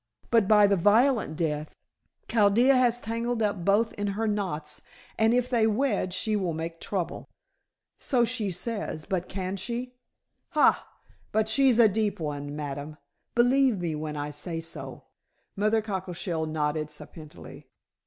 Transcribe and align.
But 0.31 0.47
by 0.47 0.65
the 0.65 0.75
violent 0.75 1.35
death, 1.37 1.75
Chaldea 2.27 2.75
has 2.75 2.99
tangled 2.99 3.43
up 3.43 3.63
both 3.63 3.93
in 3.99 4.07
her 4.07 4.27
knots, 4.27 4.81
and 5.15 5.31
if 5.31 5.47
they 5.47 5.67
wed 5.67 6.11
she 6.11 6.35
will 6.35 6.53
make 6.53 6.79
trouble." 6.79 7.29
"So 7.99 8.25
she 8.25 8.49
says. 8.49 9.05
But 9.05 9.29
can 9.29 9.57
she?" 9.57 9.93
"Hai! 10.53 10.75
But 11.31 11.47
she's 11.47 11.77
a 11.77 11.87
deep 11.87 12.19
one, 12.19 12.55
ma'am, 12.55 12.97
believe 13.35 13.79
me 13.79 13.93
when 13.93 14.17
I 14.17 14.31
say 14.31 14.59
so," 14.59 15.03
Mother 15.55 15.83
Cockleshell 15.83 16.47
nodded 16.47 16.87
sapiently. 16.89 17.65